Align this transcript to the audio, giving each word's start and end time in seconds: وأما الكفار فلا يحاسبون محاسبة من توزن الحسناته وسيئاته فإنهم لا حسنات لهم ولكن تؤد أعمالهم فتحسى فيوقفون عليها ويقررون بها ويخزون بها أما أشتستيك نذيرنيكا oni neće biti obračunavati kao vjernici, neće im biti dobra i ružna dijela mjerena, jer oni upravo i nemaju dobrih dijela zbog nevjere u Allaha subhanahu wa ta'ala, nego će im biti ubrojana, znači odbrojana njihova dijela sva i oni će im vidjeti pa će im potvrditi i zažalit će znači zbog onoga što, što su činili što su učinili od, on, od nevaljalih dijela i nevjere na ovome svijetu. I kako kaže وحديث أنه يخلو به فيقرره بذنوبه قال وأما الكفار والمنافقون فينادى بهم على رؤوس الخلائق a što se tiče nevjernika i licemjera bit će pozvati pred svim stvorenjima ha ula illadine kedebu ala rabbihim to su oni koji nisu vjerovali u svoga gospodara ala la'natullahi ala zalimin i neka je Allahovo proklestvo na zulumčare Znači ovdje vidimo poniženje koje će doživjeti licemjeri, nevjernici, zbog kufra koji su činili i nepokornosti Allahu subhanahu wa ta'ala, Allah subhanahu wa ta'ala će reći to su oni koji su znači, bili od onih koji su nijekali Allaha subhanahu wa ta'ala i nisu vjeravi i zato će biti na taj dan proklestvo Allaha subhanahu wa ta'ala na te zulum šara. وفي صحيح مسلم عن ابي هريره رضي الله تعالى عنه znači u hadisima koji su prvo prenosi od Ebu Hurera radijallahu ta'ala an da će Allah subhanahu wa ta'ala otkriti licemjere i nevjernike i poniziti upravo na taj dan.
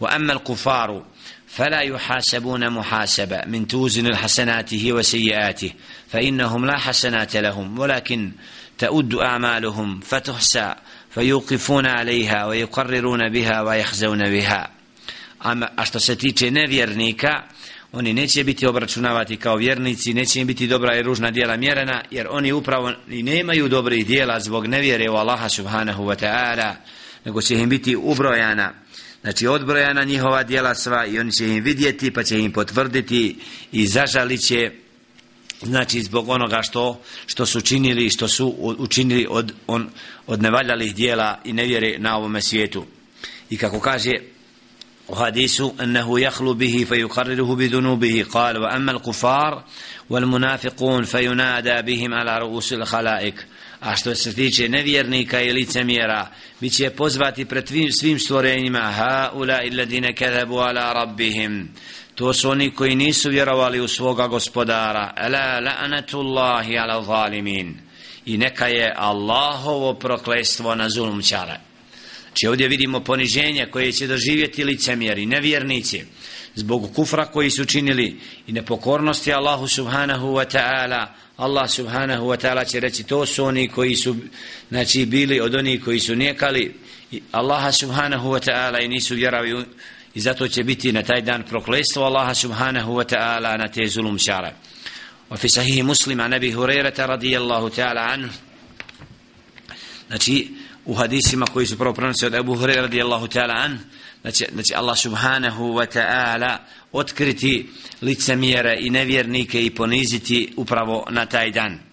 وأما 0.00 0.32
الكفار 0.32 1.04
فلا 1.46 1.80
يحاسبون 1.80 2.70
محاسبة 2.70 3.42
من 3.46 3.66
توزن 3.66 4.06
الحسناته 4.06 4.92
وسيئاته 4.92 5.72
فإنهم 6.08 6.66
لا 6.66 6.78
حسنات 6.78 7.36
لهم 7.36 7.78
ولكن 7.78 8.32
تؤد 8.78 9.14
أعمالهم 9.14 10.00
فتحسى 10.00 10.74
فيوقفون 11.10 11.86
عليها 11.86 12.46
ويقررون 12.46 13.28
بها 13.32 13.62
ويخزون 13.62 14.30
بها 14.30 14.70
أما 15.46 15.70
أشتستيك 15.78 16.42
نذيرنيكا 16.42 17.44
oni 17.92 18.12
neće 18.12 18.44
biti 18.44 18.66
obračunavati 18.66 19.36
kao 19.36 19.56
vjernici, 19.56 20.14
neće 20.14 20.40
im 20.40 20.46
biti 20.46 20.66
dobra 20.66 20.96
i 20.96 21.02
ružna 21.02 21.30
dijela 21.30 21.56
mjerena, 21.56 22.02
jer 22.10 22.26
oni 22.30 22.52
upravo 22.52 22.92
i 23.08 23.22
nemaju 23.22 23.68
dobrih 23.68 24.06
dijela 24.06 24.40
zbog 24.40 24.66
nevjere 24.66 25.10
u 25.10 25.14
Allaha 25.14 25.48
subhanahu 25.48 26.04
wa 26.04 26.24
ta'ala, 26.24 26.74
nego 27.24 27.42
će 27.42 27.54
im 27.54 27.68
biti 27.68 27.96
ubrojana, 27.96 28.72
znači 29.20 29.46
odbrojana 29.46 30.04
njihova 30.04 30.42
dijela 30.42 30.74
sva 30.74 31.06
i 31.06 31.18
oni 31.18 31.32
će 31.32 31.48
im 31.48 31.64
vidjeti 31.64 32.10
pa 32.10 32.22
će 32.22 32.38
im 32.38 32.52
potvrditi 32.52 33.36
i 33.72 33.86
zažalit 33.86 34.40
će 34.40 34.70
znači 35.62 36.02
zbog 36.02 36.28
onoga 36.28 36.62
što, 36.62 37.00
što 37.26 37.46
su 37.46 37.60
činili 37.60 38.10
što 38.10 38.28
su 38.28 38.54
učinili 38.78 39.26
od, 39.30 39.52
on, 39.66 39.90
od 40.26 40.42
nevaljalih 40.42 40.94
dijela 40.94 41.40
i 41.44 41.52
nevjere 41.52 41.98
na 41.98 42.16
ovome 42.16 42.42
svijetu. 42.42 42.84
I 43.50 43.56
kako 43.56 43.80
kaže 43.80 44.12
وحديث 45.09 45.61
أنه 45.81 46.19
يخلو 46.19 46.53
به 46.53 46.85
فيقرره 46.89 47.55
بذنوبه 47.55 48.25
قال 48.31 48.57
وأما 48.57 48.91
الكفار 48.91 49.63
والمنافقون 50.09 51.03
فينادى 51.03 51.81
بهم 51.81 52.13
على 52.13 52.37
رؤوس 52.39 52.73
الخلائق 52.73 53.35
a 53.81 53.95
što 53.95 54.15
se 54.15 54.35
tiče 54.35 54.69
nevjernika 54.69 55.41
i 55.41 55.53
licemjera 55.53 56.27
bit 56.59 56.73
će 56.73 56.89
pozvati 56.89 57.45
pred 57.45 57.67
svim 57.99 58.19
stvorenjima 58.19 58.79
ha 58.79 59.31
ula 59.33 59.63
illadine 59.63 60.15
kedebu 60.15 60.57
ala 60.57 60.93
rabbihim 60.93 61.69
to 62.15 62.33
su 62.33 62.49
oni 62.49 62.71
koji 62.71 62.95
nisu 62.95 63.29
vjerovali 63.29 63.79
u 63.79 63.87
svoga 63.87 64.27
gospodara 64.27 65.13
ala 65.15 65.59
la'natullahi 65.59 66.81
ala 66.81 67.03
zalimin 67.03 67.77
i 68.25 68.37
neka 68.37 68.67
je 68.67 68.93
Allahovo 68.97 69.93
proklestvo 69.93 70.75
na 70.75 70.89
zulumčare 70.89 71.59
Znači 72.35 72.47
ovdje 72.47 72.67
vidimo 72.67 72.99
poniženje 72.99 73.65
koje 73.71 73.91
će 73.91 74.07
doživjeti 74.07 74.63
licemjeri, 74.63 75.25
nevjernici, 75.25 76.03
zbog 76.55 76.93
kufra 76.95 77.25
koji 77.25 77.49
su 77.49 77.65
činili 77.65 78.19
i 78.47 78.51
nepokornosti 78.51 79.33
Allahu 79.33 79.67
subhanahu 79.67 80.27
wa 80.27 80.57
ta'ala, 80.57 81.05
Allah 81.37 81.69
subhanahu 81.69 82.25
wa 82.25 82.37
ta'ala 82.45 82.71
će 82.71 82.79
reći 82.79 83.03
to 83.03 83.25
su 83.25 83.45
oni 83.45 83.67
koji 83.67 83.95
su 83.95 84.15
znači, 84.69 85.05
bili 85.05 85.39
od 85.39 85.55
onih 85.55 85.83
koji 85.83 85.99
su 85.99 86.15
nijekali 86.15 86.75
Allaha 87.31 87.71
subhanahu 87.71 88.29
wa 88.29 88.51
ta'ala 88.51 88.85
i 88.85 88.87
nisu 88.87 89.15
vjeravi 89.15 89.65
i 90.13 90.19
zato 90.19 90.47
će 90.47 90.63
biti 90.63 90.91
na 90.91 91.03
taj 91.03 91.21
dan 91.21 91.43
proklestvo 91.49 92.03
Allaha 92.03 92.33
subhanahu 92.33 92.93
wa 92.93 93.15
ta'ala 93.15 93.57
na 93.57 93.67
te 93.67 93.87
zulum 93.87 94.17
šara. 94.19 94.53
وفي 95.31 95.47
صحيح 95.47 95.85
مسلم 95.85 96.21
عن 96.21 96.33
ابي 96.33 96.55
هريره 96.55 96.93
رضي 96.99 97.37
الله 97.37 97.69
تعالى 97.69 97.99
عنه 97.99 98.29
znači 100.07 100.51
u 100.86 100.94
hadisima 100.94 101.46
koji 101.46 101.66
su 101.66 101.78
prvo 101.78 101.94
prenosi 101.94 102.26
od 102.26 102.34
Ebu 102.34 102.54
Hurera 102.54 102.82
radijallahu 102.82 103.26
ta'ala 103.26 103.54
an 103.54 103.78
da 104.54 104.62
će 104.62 104.74
Allah 104.74 104.98
subhanahu 104.98 105.64
wa 105.64 105.86
ta'ala 105.98 106.56
otkriti 106.92 107.68
licemjere 108.02 108.76
i 108.80 108.90
nevjernike 108.90 109.66
i 109.66 109.74
poniziti 109.74 110.52
upravo 110.56 111.06
na 111.10 111.26
taj 111.26 111.50
dan. 111.50 111.85